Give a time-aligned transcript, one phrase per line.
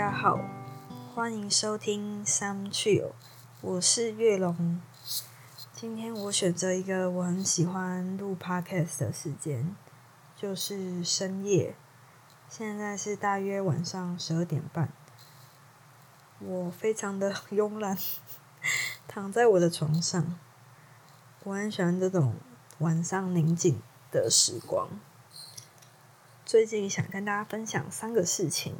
[0.00, 0.40] 大家好，
[1.14, 3.12] 欢迎收听 Some Chill，
[3.60, 4.80] 我是月龙。
[5.74, 9.76] 今天我选择一个我很喜欢录 podcast 的时间，
[10.34, 11.74] 就是深夜。
[12.48, 14.90] 现在是大约晚上十二点半，
[16.38, 17.98] 我非常的慵懒，
[19.06, 20.34] 躺在我的床上。
[21.44, 22.36] 我很喜欢这种
[22.78, 24.88] 晚上宁静的时光。
[26.46, 28.74] 最近想跟大家分享三个事情。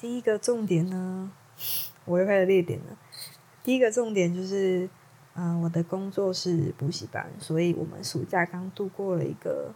[0.00, 1.28] 第一个重点呢，
[2.04, 2.96] 我又开始列点了。
[3.64, 4.88] 第一个重点就是，
[5.34, 9.74] 嗯，我的工作是补习班，所以我们暑假刚度过了一个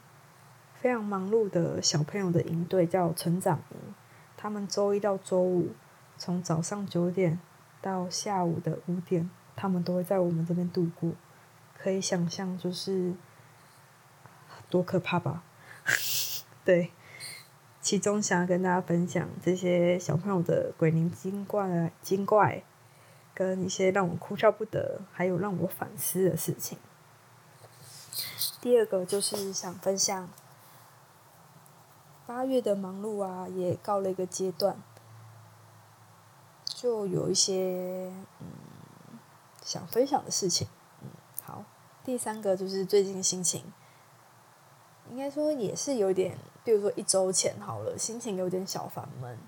[0.77, 3.77] 非常忙碌的小朋友的营队，叫成长营。
[4.37, 5.71] 他们周一到周五，
[6.17, 7.41] 从早上九点
[7.81, 11.11] 到下午的五点，他们都会在我们这边度过。
[11.77, 13.13] 可以想象，就是
[14.71, 15.43] 多可怕吧？
[16.65, 16.93] 对。
[17.83, 22.63] 其中想要跟大家分享这些小朋友的鬼灵精怪啊、精怪，
[23.35, 26.79] 跟一些让我哭笑不得，还有让我反思的事情。
[28.61, 30.31] 第二个就是想分享
[32.25, 34.77] 八月的忙碌啊，也告了一个阶段，
[36.65, 38.47] 就有一些嗯
[39.65, 40.69] 想分享的事情。
[41.03, 41.09] 嗯，
[41.43, 41.65] 好。
[42.05, 43.65] 第三个就是最近心情，
[45.11, 46.39] 应该说也是有点。
[46.65, 49.39] 比如说一周前好了，心情有点小烦闷，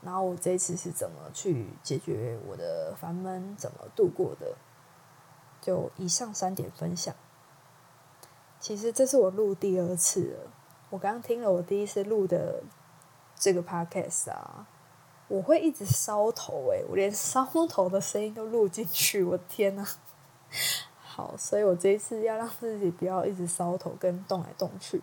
[0.00, 4.56] 然后我这次是怎么去解决我的烦闷，怎么度过的？
[5.60, 7.14] 就以上三点分享。
[8.58, 10.50] 其实这是我录第二次了，
[10.90, 12.62] 我刚刚听了我第一次录的
[13.36, 14.66] 这个 podcast 啊，
[15.28, 19.86] 我会一直烧头诶，我连烧头的声音都录进去，我天呐！
[21.02, 25.02] 好，所以我这一次要让自己不要一直烧头跟动来动去。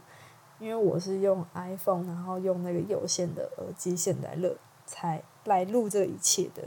[0.60, 6.64] 因为我是用 iPhone，然后用那个有线的耳机线来录，才来录这一切的。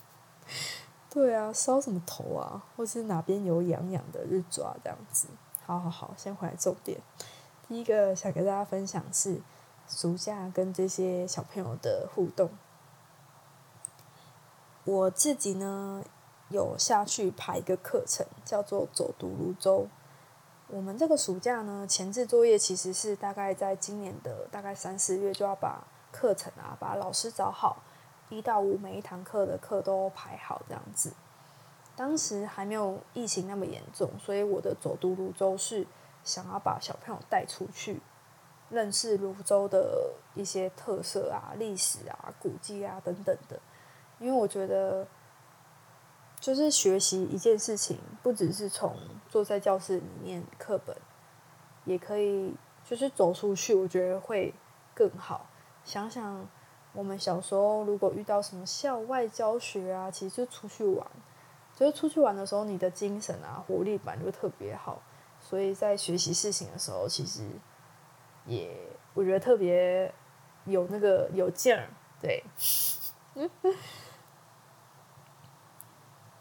[1.08, 2.62] 对啊，烧什么头啊？
[2.76, 5.28] 或是哪边有痒痒的日抓这样子？
[5.64, 7.00] 好好好，先回来重点。
[7.66, 9.40] 第一个想跟大家分享是
[9.88, 12.50] 暑假跟这些小朋友的互动。
[14.84, 16.04] 我自己呢
[16.50, 19.88] 有下去排一个课程，叫做走读泸州。
[20.68, 27.84] 我们这个暑假呢，前置作业其实是大概在今年的大概三四月就要把课程啊，把老师找好，
[28.30, 31.12] 一到五每一堂课的课都排好这样子。
[31.94, 35.86] 当时还没有疫情那么严重，所以我的走读泸州是
[36.24, 38.00] 想要把小朋友带出去，
[38.68, 43.60] 认识泸州的一些特色啊、历史啊、古迹啊等等的，
[44.18, 45.06] 因为我觉得。
[46.46, 48.96] 就是学习一件事情，不只是从
[49.28, 50.96] 坐在教室里面课本，
[51.84, 52.54] 也可以
[52.88, 54.54] 就是走出去，我觉得会
[54.94, 55.50] 更好。
[55.84, 56.46] 想想
[56.92, 61.04] 我们小时候，如果遇到什么校外教学啊，其实就出去玩，
[61.74, 65.02] 就是出去玩的时候，你的精神啊活力感就特别好。
[65.40, 67.42] 所以在学习事情的时候，其实
[68.44, 68.70] 也
[69.14, 70.14] 我觉得特别
[70.64, 71.88] 有那个有劲儿，
[72.20, 72.44] 对。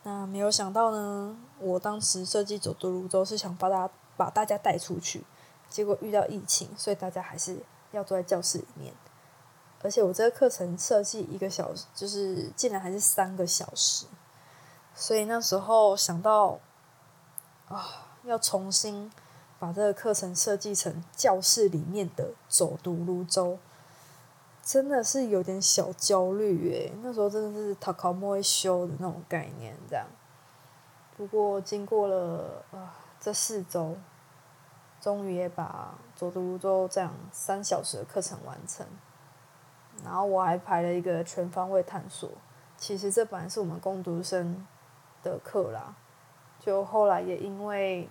[0.08, 5.24] 那没有想到呢，我当时设计走读泸州是想把大把大家带出去，
[5.68, 7.58] 结果遇到疫情，所以大家还是
[7.92, 8.94] 要坐在教室里面。
[9.82, 14.06] 而且我这个课程设计一个小时，就是竟然还是三个小时，
[14.94, 16.60] 所以那时候想到
[17.68, 19.12] 啊，要重新
[19.58, 23.58] 把这个课程设计成教室里面的走读泸州。
[24.66, 30.08] 真的是有点小焦虑诶，那时候真的是他考莫会修的那种概念这样。
[31.16, 33.96] 不过经过了啊这四周，
[35.00, 38.84] 终于也把走读泸州这样三小时的课程完成。
[40.04, 42.28] 然后我还排了一个全方位探索，
[42.75, 44.66] 其实这本来是我们攻读生
[45.22, 45.96] 的课啦，
[46.59, 48.09] 就后来也因为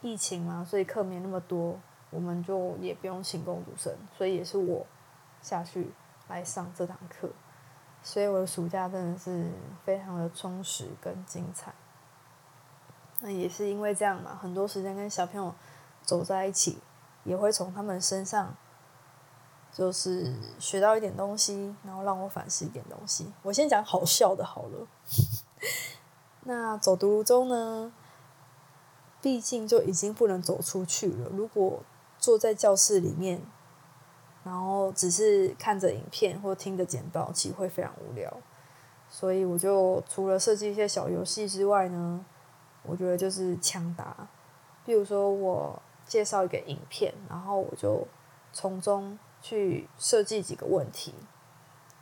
[0.00, 1.78] 疫情嘛，所以课没那么多，
[2.10, 4.84] 我们就也不用请攻读生，所以也是我。
[5.40, 5.90] 下去
[6.32, 7.28] 来上这堂课，
[8.02, 9.52] 所以我的暑假真的是
[9.84, 11.74] 非常的充实跟精彩。
[13.20, 15.54] 那也是因为这样嘛，很多时间跟小朋友
[16.02, 16.78] 走在一起，
[17.24, 18.56] 也会从他们身上
[19.70, 23.30] 就是学到一点东西，然后让我反思一点东西。
[23.42, 24.86] 我先讲好笑的好了。
[26.44, 27.92] 那走读中呢，
[29.20, 31.28] 毕竟就已经不能走出去了。
[31.28, 31.82] 如果
[32.18, 33.42] 坐在教室里面。
[34.44, 38.32] 然后只是看着影片或听着简报，其实会非常无聊。
[39.08, 42.24] 所以我就除了设计一些小游戏之外呢，
[42.82, 44.16] 我觉得就是抢答。
[44.84, 48.06] 比如说我介绍一个影片，然后我就
[48.52, 51.14] 从中去设计几个问题，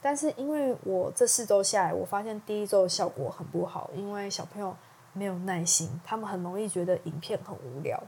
[0.00, 4.74] 但是因为我这四周下来，我发现第一周的效果很不好，因为小朋友
[5.12, 8.02] 没有耐心，他们很容易觉得影片很无聊。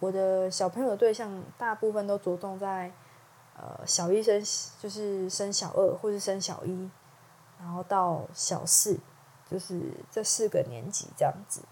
[0.00, 2.92] 我的小朋友的对象大部分都着重在
[3.58, 4.42] 呃小一生
[4.80, 6.90] 就是生小二或是生小一，
[7.58, 8.98] 然后到小四，
[9.50, 9.80] 就是
[10.10, 11.62] 这四个年级这样子。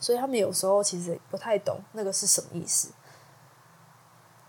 [0.00, 2.92] 所以他们有时候其实不太懂那个是什么意思，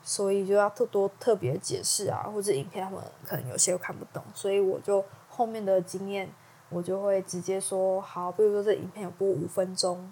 [0.03, 6.31] 所以就要特多特别解释啊，或者影片他们可能有些又看不懂，所以我就后面的经验，
[6.69, 10.11] 我就会直接说好，比如说这影片有播五分钟，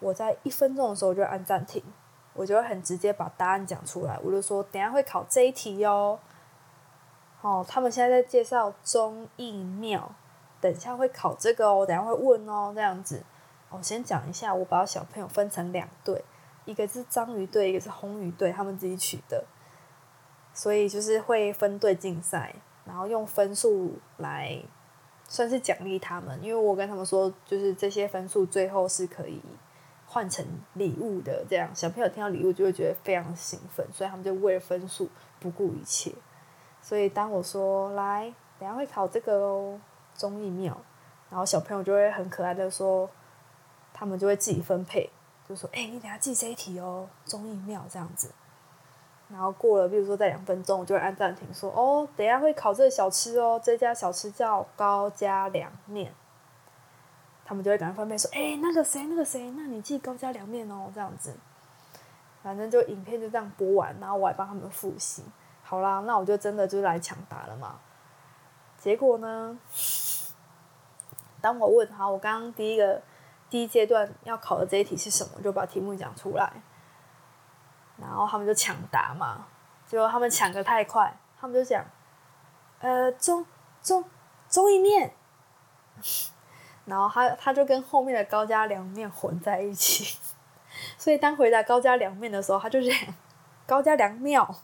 [0.00, 1.82] 我在一分钟的时候就按暂停，
[2.34, 6.18] 我就会很直接把答案讲出来，我就说等下会考这一题哦，
[7.40, 10.12] 哦，他们现在在介绍中义庙，
[10.60, 13.22] 等下会考这个哦，等下会问哦，这样子。
[13.70, 16.24] 我先讲一下，我把小朋友分成两队，
[16.64, 19.44] 一个是章鱼队，一个是红鱼队，他们自己取的，
[20.52, 22.54] 所以就是会分队竞赛，
[22.84, 24.62] 然后用分数来
[25.26, 26.38] 算是奖励他们。
[26.40, 29.42] 因为我跟他们说，就是这些分数最后是可以
[30.14, 36.12] 换成礼物的，这样小朋友听到礼物就会觉得非常兴奋，所以他们就为了分数不顾一切。
[36.80, 39.80] 所以当我说来，等下会考这个哦，
[40.14, 40.80] 综艺庙，
[41.28, 43.10] 然后小朋友就会很可爱的说。
[43.96, 45.08] 他们就会自己分配，
[45.48, 48.28] 就说：“哎，你等下记这一题哦，综艺庙这样子。”
[49.30, 56.12] 然后过了，比如说在两分钟，我就会按暂停，说：“哦，等下会考这个小吃哦，这家小吃叫高加凉面。”
[57.44, 61.36] 他们就会赶快分配说：“哎，那个谁，那个谁，那你记高加凉面哦，这样子。”
[62.42, 65.24] 反正就影片就这样播完，然后我还帮他们复习。
[65.62, 67.78] 好啦，那我就真的就来抢答了嘛。
[68.78, 69.58] 结果呢，
[71.40, 73.02] 当我问好，我刚刚第一个。
[73.50, 75.40] 第一阶段要考的这一题是什么？
[75.40, 76.52] 就把题目讲出来，
[77.98, 79.46] 然后他们就抢答嘛。
[79.86, 81.84] 结果他们抢的太快，他们就讲
[82.80, 83.46] ：“呃，中
[83.80, 84.04] 中
[84.48, 85.14] 中一面。”
[86.84, 90.18] 然后他他就跟后面的高加凉面混在一起，
[90.98, 92.90] 所以当回答高加凉面的时候，他就是
[93.66, 94.54] 高加凉庙，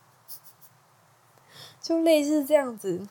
[1.80, 3.06] 就类似这样子。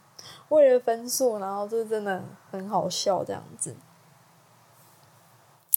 [0.50, 3.76] 为了分数，然后就真的很好笑这样子。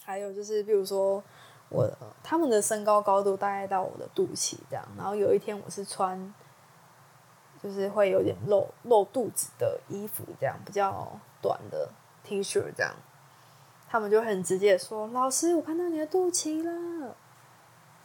[0.03, 1.23] 还有就是，比如说
[1.69, 1.89] 我
[2.23, 6.35] 他们的身高高度大概到我的肚脐这样，然后有一天我是穿，
[7.63, 11.07] 就是会有点露露肚子的衣服，这样比较
[11.41, 11.91] 短的
[12.25, 12.95] T 恤这样，
[13.93, 17.15] 他们就很直接说：“老师，我看到你的肚脐了。”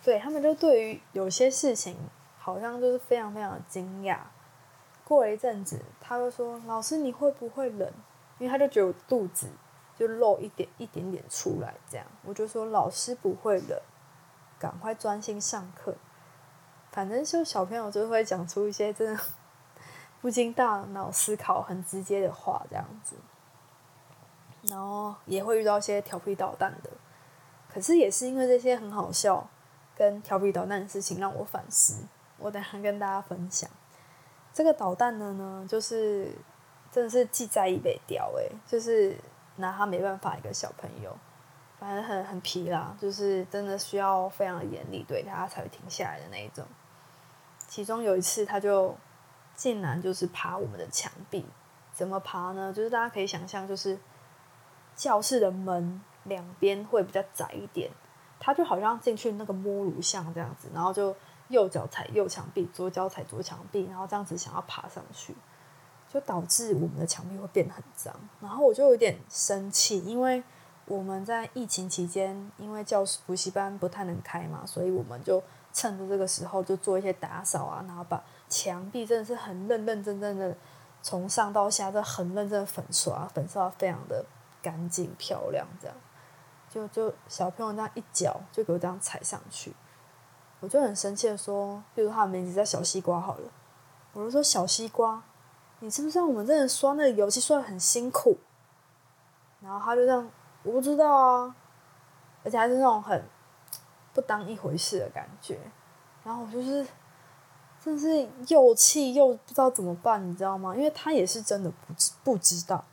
[0.04, 1.96] 对他们就对于有些事情
[2.38, 4.18] 好像就是非常非常的惊讶。
[5.06, 7.90] 过了一阵子，他就说：“老师，你会不会冷？”
[8.38, 9.48] 因为他就觉得肚子。
[9.96, 13.80] 就露一点一点点出来，这样我就说老师不会冷，
[14.60, 15.96] 赶快专心上课。
[16.92, 19.20] 反正就小朋友就会讲出一些真的
[20.22, 23.16] 不经大脑思考、很直接的话，这样子。
[24.70, 26.90] 然后也会遇到一些调皮捣蛋的，
[27.74, 29.48] 可是也是因为这些很好笑
[29.96, 32.04] 跟调皮捣蛋的事情让我反思。
[32.38, 33.70] 我等下跟大家分享
[34.54, 36.32] 这个捣蛋的呢，就是
[36.92, 39.18] 真的是记在一北雕诶，就是。
[39.60, 41.18] 拿他没办法，一个小朋友，
[41.80, 46.64] 反正很很皮啦，就是真的需要非常严厉对他才会停下来的那一种。
[47.68, 48.96] 其中有一次，他就
[49.56, 51.44] 竟然就是爬我们的墙壁，
[51.92, 52.72] 怎么爬呢？
[52.72, 53.98] 就是大家可以想象，就是
[54.98, 57.90] 教室的门两边会比较窄一点，
[58.38, 61.16] 他就好像进去那个摸乳像这样子，然后就
[61.48, 65.34] 右脚踩右墙壁，左脚踩左墙壁，然后这样子想要爬上去。
[66.10, 70.42] 就导致我们的墙壁会变得很脏，然后我就有点生气，因为
[70.86, 80.56] 我们在疫情期间，因为教室补习班不太能开嘛，所以我们就趁着这个时候就做一些打扫啊，然后把墙壁真的是很认认真真的
[81.02, 84.26] 从上到下都很认真的粉刷，粉刷非常的
[84.68, 85.96] 干净漂亮，这样
[86.70, 89.74] 就就小朋友那样一脚就给我这样踩上去，
[90.60, 93.50] 我就很生气的说，比如他的名字叫小西瓜好了，
[94.12, 95.24] 我就说小西瓜。
[95.80, 98.38] 你知不知道我们真的刷那个游戏刷的很辛苦？
[99.62, 100.30] 然后他就这样，
[100.64, 101.56] 我不知道啊，
[102.44, 103.24] 而且还是那种很
[104.14, 105.58] 不当一回事的感觉。
[106.26, 106.86] 然后我就是，
[107.80, 110.76] 真是又气又不知道怎么办，你知道吗？
[110.76, 112.84] 因为他也是真的不知不知道。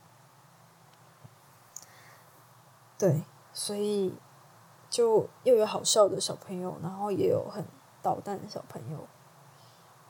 [2.97, 3.21] 对，
[3.53, 4.13] 所以
[4.89, 7.63] 就又有好笑的小朋友，然后也有很
[8.01, 8.97] 捣蛋的小朋友。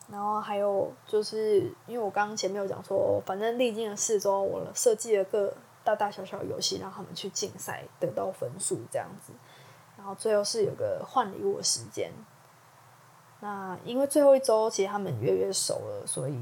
[0.07, 5.51] 然后还有就是，因为我刚刚前面有讲说，反正历经了四周，我设计了个
[5.83, 9.33] 大大小小游戏，让他们去竞赛，得到分数这样子。
[9.97, 12.11] 然后最后是有个换礼物的时间。
[13.39, 16.39] 那因为最后一周其实他们越越熟了，所以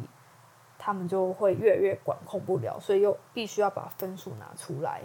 [0.77, 5.03] 他们就会越来越管控不了，所以又必须要把分数拿出来，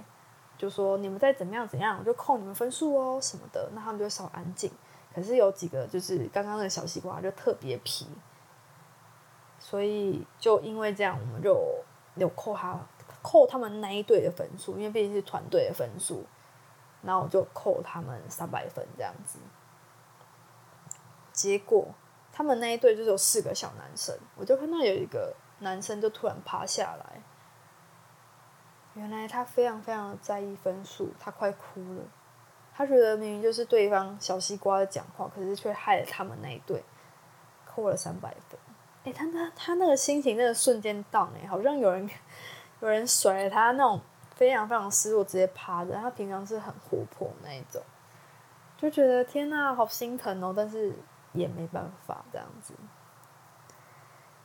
[0.59, 3.71] 就说你们再怎么样怎样，我就扣你们分数哦什么的。
[3.73, 4.71] 那他们就稍安静。
[5.15, 8.07] 可是有几个就是刚刚那个小西瓜就特别皮，
[9.59, 11.59] 所以就因为这样，我们就
[12.17, 12.79] 有扣他
[13.23, 16.25] 扣他们那一队的分数，因为毕竟是团队的分数，
[17.03, 19.39] 然后我就扣他们三百分这样子。
[21.33, 21.89] 结果
[22.33, 27.21] 他们那一队就是有四个小男生，我就看到有一个男生就突然趴下来，
[28.99, 32.03] 原来他非常非常在意分数，他快哭了。
[32.75, 36.85] 他觉得明明就是对方小西瓜的讲话，可是却害了他们那一队，
[37.67, 38.59] 扣了三百分。
[39.05, 42.09] 哎，他他他那个心情，那个瞬间荡哎，好像有人
[42.81, 44.01] 有人甩了他那种
[44.35, 45.93] 非常非常失落，直接趴着。
[45.95, 47.83] 他平常是很活泼那一种，
[48.77, 50.93] 就觉得天呐，好心疼哦，但是
[51.33, 52.75] 也没办法这样子。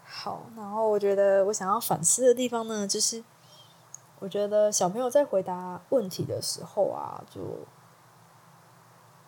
[0.03, 3.23] 好，然后我觉得我想要反思的地方呢，就是
[4.23, 7.41] 我觉得小朋友在回答问题的时候啊，就。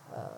[0.10, 0.32] 呃，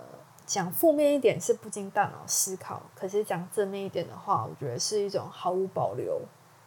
[0.47, 6.21] 讲负面一点是不经大脑思考，可是讲正面一点的话，我觉得是一种毫无保留、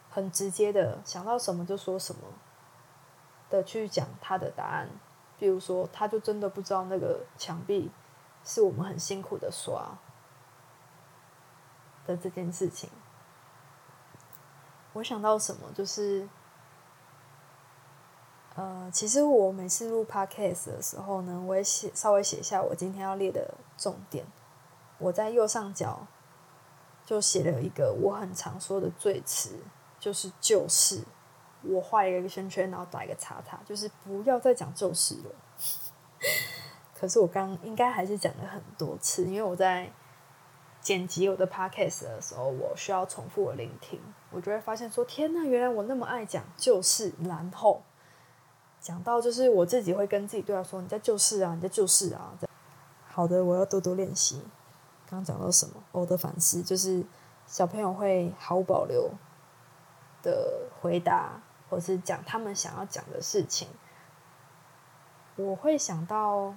[0.09, 2.20] 很直接的想到什么就说什么
[3.49, 4.88] 的去讲他的答案。
[5.37, 7.90] 比如说，他就真的不知道那个墙壁
[8.44, 9.99] 是我们很辛苦的刷
[12.06, 12.88] 的这件事情。
[14.92, 16.28] 我想到什么就是。
[18.57, 24.26] 呃，其实我每次录 podcast 的时候呢，我也写稍微写下我今天要列的重点。
[24.99, 26.07] 我在右上角
[27.07, 29.61] 就写了一个我很常说的最词，
[29.99, 31.02] 就是就是。
[31.62, 35.30] 我画一个圈圈，然后打一个叉叉，就是不要再讲就是了。
[36.99, 39.92] 可是我刚应该还是讲了很多次，因为我在
[40.80, 47.83] 剪辑我的 podcast 的时候，我需要重复的聆听，我就会发现说：天呐，原来我那么爱讲就是，然后。
[48.80, 52.32] 讲到就是我自己会跟自己对话说：“你在救世啊，你在救世啊。”
[53.06, 54.40] 好的，我要多多练习。
[55.08, 55.75] 刚刚讲到什么？
[55.92, 57.04] 我的反思就是
[57.46, 59.10] 小朋友会毫无保留
[60.22, 63.68] 的回答，或是讲他们想要讲的事情。
[65.37, 66.54] 我会想到，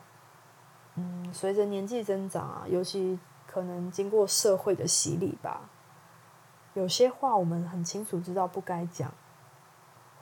[0.96, 5.70] 嗯，随着年纪增长啊，尤其可能经过社会的洗礼吧，
[6.74, 9.12] 有些话我们很清楚知道不该讲。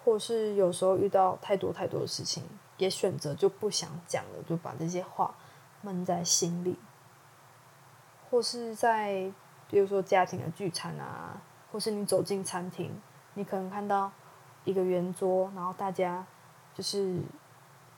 [0.04, 2.44] 或是有时候遇到太多太多的事情，
[2.78, 5.36] 也选择就不想讲了，就把这些话
[5.82, 6.78] 闷在心里。
[8.30, 9.32] 或是在
[9.70, 11.42] 比如说家庭的聚餐啊，
[11.72, 13.00] 或是你走进餐厅，
[13.36, 14.12] 你可能看到
[14.64, 16.26] 一个圆桌，然后大家
[16.74, 17.22] 就是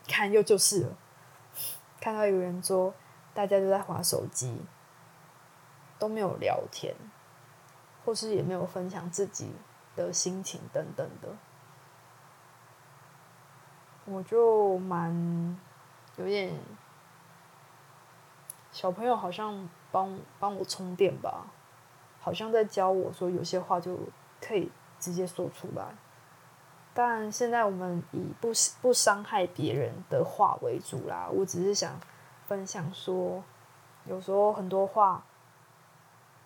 [0.08, 0.98] 看又就是了，
[2.02, 2.94] 看到一个圆桌，
[3.34, 4.58] 大家都在划手机，
[5.98, 6.94] 都没有聊天，
[8.04, 9.52] 或是也没有分享自己
[9.96, 11.30] 的心情等等的。
[14.06, 15.58] 我就蛮
[16.18, 16.54] 有点
[18.72, 21.46] 小朋友，好像帮帮我充电吧，
[22.20, 23.98] 好像在教我说有些话就
[24.42, 25.86] 可以直接说出来。
[26.94, 31.28] 但现在我们以不不伤害别人的话为主啦。
[31.32, 32.00] 我只是想
[32.48, 33.44] 分享说，
[34.06, 35.24] 有时候很多话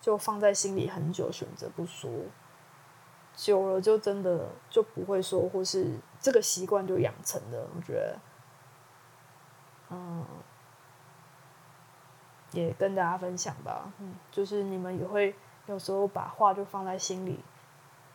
[0.00, 2.10] 就放在心里很久，选择不说。
[3.38, 5.86] 久了就真的就不会说，或是
[6.20, 7.68] 这个习惯就养成了。
[7.76, 8.18] 我觉得，
[9.90, 10.26] 嗯，
[12.50, 13.92] 也跟大家分享吧。
[14.00, 17.38] 嗯，就是你们也会有时候把话就放在心里，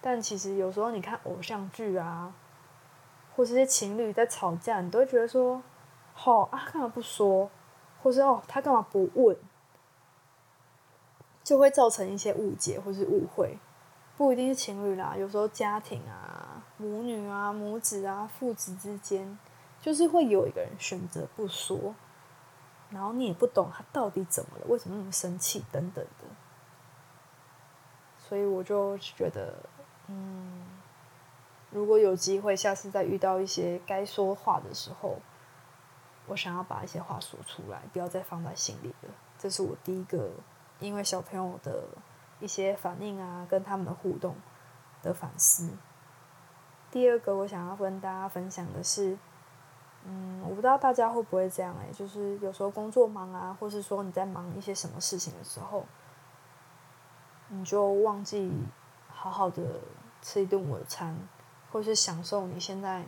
[0.01, 2.34] 但其实有时候你看偶像剧啊，
[3.34, 5.63] 或是些情侣在吵架，你都会觉得说，
[6.13, 7.50] 好啊，干嘛不说，
[8.01, 9.38] 或是哦，他干嘛不问，
[11.46, 13.58] 就会造成一些误解或是误会。
[14.15, 19.39] 不一定是情侣啦，有时候家庭啊、母女啊、母子啊、父子之间，
[19.82, 21.96] 就是会有一个人选择不说，
[22.91, 26.27] 然后你也不懂他到底怎么了，为什么那么生气等等的。
[28.20, 29.55] 所以我就觉得，
[30.08, 30.63] 嗯，
[31.72, 35.17] 如果有机会，下次再遇到一些该说话的时候，
[36.27, 39.10] 我想要把一些话说出来，不要再放在心里了。
[39.39, 40.29] 这是我第一个，
[40.79, 41.84] 因为小朋友的。
[42.43, 44.35] 一些反应啊，跟他们的互动
[45.01, 45.69] 的反思。
[46.91, 49.17] 第二个，我想要跟大家分享的是，
[50.03, 55.85] 嗯，我不知道大家会不会这样哎，就是有时候工作忙啊，或是说你在忙一些什么事情的时候，
[57.47, 58.51] 你就忘记
[59.07, 59.79] 好好的
[60.21, 61.17] 吃一顿晚餐，
[61.71, 63.05] 或是享受你现在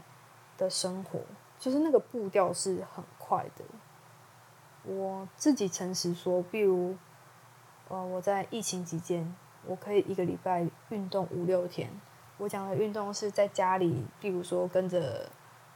[0.58, 1.20] 的生活，
[1.60, 3.66] 就是那个步调是很快的。
[4.84, 6.96] 我自己诚实说，比如。
[7.88, 11.90] 呃，我在疫情期间，我可以一个礼拜运动五六天，
[12.38, 15.30] 我讲的运动是在家里，比如说跟着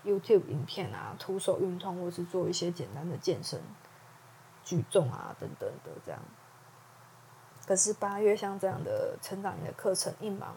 [0.04, 3.62] YouTube 影片啊，徒手运动，或是做一些简单的健身、
[4.64, 6.20] 举重啊等等的这样。
[7.68, 10.56] 可是八月像这样的成长型的课程一忙，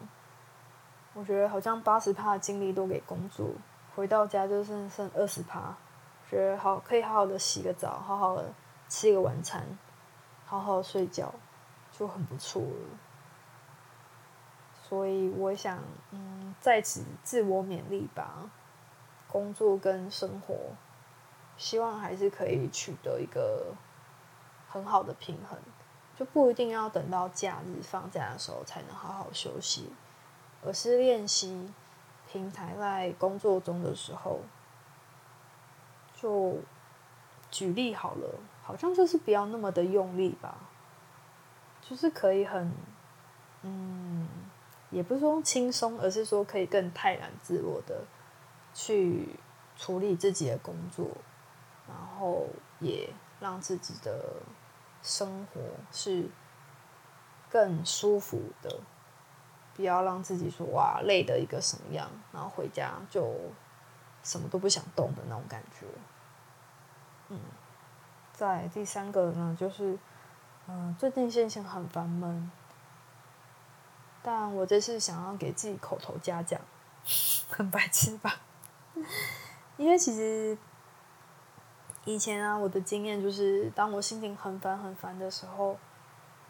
[1.13, 3.47] 我觉得好像八十趴的精力都给工作，
[3.95, 5.77] 回到家就剩剩二十趴，
[6.27, 8.51] 觉得好可以好好的洗个澡，好好的
[8.89, 9.61] 吃一个晚餐，
[10.53, 11.33] 好好睡觉，
[11.91, 12.99] 就很不错了。
[14.83, 15.79] 所以我想，
[16.11, 18.51] 嗯，在此自我勉励吧，
[19.27, 20.55] 工作跟生活，
[21.57, 23.73] 希望还是可以取得一个
[24.69, 25.57] 很好的平衡。
[26.15, 29.91] 就不一定要等到假日放假的时候才能好好休息，
[30.63, 31.73] 而是练习
[32.31, 34.41] 平台在工作中的时候，
[36.13, 36.59] 就
[37.49, 40.57] 举例好了，好像就是不要那么的用力吧，
[41.81, 42.71] 就是可以很，
[43.61, 44.27] 嗯，
[44.89, 48.03] 也不是说轻松，而是说可以更泰然自若的
[48.73, 49.29] 去
[49.77, 51.07] 处理自己的工作，
[51.87, 52.47] 然后
[52.79, 54.19] 也让自己的。
[55.05, 55.59] 生活
[55.91, 56.29] 是
[57.51, 58.79] 更舒服的，
[59.75, 63.35] 不要让自己说哇累的一个什么样，然后回家就
[64.23, 65.85] 什么都不想动的那种感觉。
[67.27, 67.37] 嗯，
[68.33, 69.97] 在第三个呢，就是
[70.67, 72.51] 嗯，最近心情很烦闷，
[74.21, 76.59] 但我这次想要给自己口头嘉奖，
[77.49, 78.41] 很白痴吧？
[79.77, 80.57] 因为其实。
[82.05, 85.77] 以前啊，我的经验就是，当我心情很烦很烦的时候，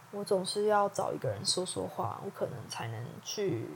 [0.09, 3.69] 我总是要找一个人说说话，我可能才能去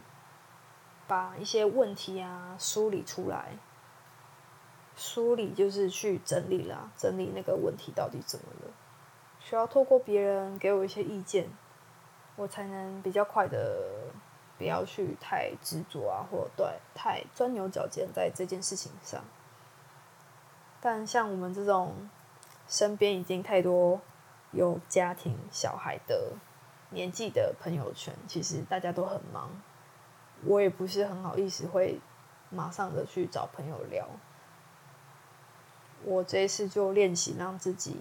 [1.06, 3.52] 把一些问题啊梳理出来。
[4.98, 8.74] 梳理就是去整理啦，整理那个问题到底怎么了，
[9.40, 11.48] 需要透过别人给我一些意见，
[12.36, 14.10] 我才能比较快的
[14.58, 19.24] 不要去太执着啊，或对太钻牛角尖在这件事情上。
[20.82, 22.10] 但像我们这种
[22.68, 24.02] 身边已经太多
[24.52, 26.34] 有家庭小孩的
[26.90, 29.52] 年纪的朋友圈，其实大家都很忙，
[30.44, 32.00] 我也不是很好意思会
[32.50, 34.08] 马上的去找朋友聊。
[36.04, 37.98] 我这一次就练习让自己，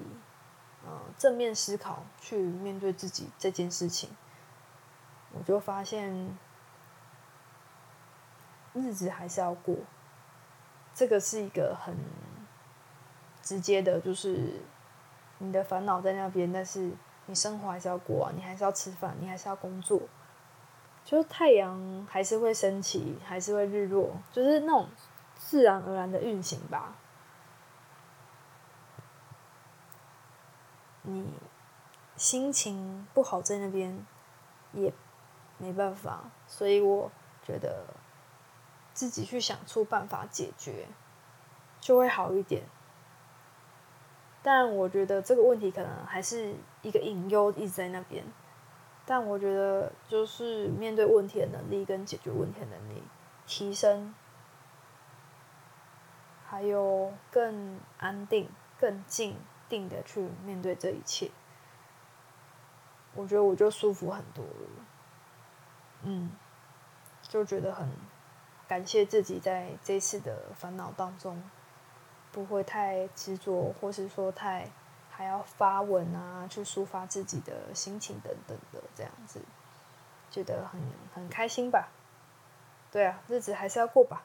[0.85, 4.11] 呃，正面思考，去面对自己这件事情，
[5.33, 6.37] 我就发现
[8.75, 9.77] 日子还是要过，
[10.95, 11.97] 这个是一个很。
[13.43, 14.55] 直接的，就是
[15.39, 16.91] 你的烦恼在那边，但是
[17.27, 20.01] 你生活还是要过啊，你还是要吃饭，你还是要工作，
[21.05, 24.89] 就是太阳还是会升起，还是会日落，就是那种
[25.37, 26.97] 自然而然的运行吧。
[31.07, 31.33] 你
[32.17, 34.07] 心情不好在那边
[34.73, 34.93] 也
[35.59, 37.11] 没办法，所以我
[37.43, 37.85] 觉得
[38.93, 40.87] 自己去想出办法解决，
[41.81, 42.65] 就会好一点。
[44.43, 48.25] 但我觉得这个问题可能还是一个隐忧一直在那边。
[49.05, 53.03] 但我觉得就是面对问题的能力跟解决问题的能力
[53.47, 54.13] 提升，
[56.45, 58.49] 还有更安定、
[58.81, 59.37] 更静
[59.69, 61.31] 定的去面对这一切，
[63.15, 64.85] 我觉得我就舒服很多了。
[66.03, 66.31] 嗯，
[67.23, 67.91] 就觉得很
[68.69, 71.43] 感谢自己在这次的烦恼当中。
[72.33, 74.69] 不会太执着，或是说太
[75.11, 79.41] 还要发文啊，去抒发自己的心情等等的这样子，
[80.31, 80.79] 觉得很
[81.15, 81.89] 很开心吧？
[82.93, 84.23] 对啊，日子还是要过吧。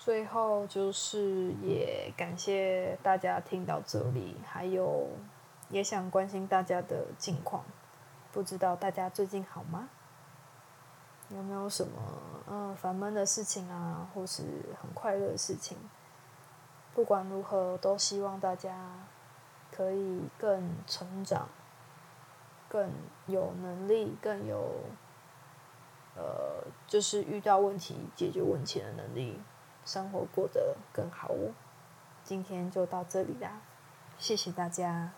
[0.00, 5.08] 最后就是也感谢大家听到这里，还有
[5.68, 7.64] 也想关心大家的近况，
[8.32, 9.88] 不知道大家最近好吗？
[11.30, 11.92] 有没有什么
[12.48, 14.42] 嗯烦闷的事情啊，或是
[14.80, 15.76] 很快乐的事情？
[16.94, 18.74] 不管如何，都希望大家
[19.70, 21.48] 可以更成长，
[22.68, 22.90] 更
[23.26, 24.72] 有能力，更有
[26.16, 29.38] 呃，就是遇到问题解决问题的能力，
[29.88, 31.54] 生活过得更好哦。
[32.22, 33.62] 今天就到这里啦，
[34.18, 35.12] 谢谢大家。